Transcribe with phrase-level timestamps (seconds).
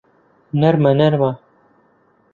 [0.63, 1.31] نەرمە نەرمە